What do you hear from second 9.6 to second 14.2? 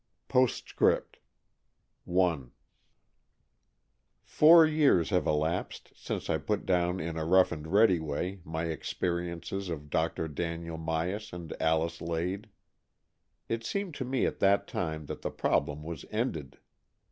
of Dr. Daniel Myas and Alice Lade. It seemed to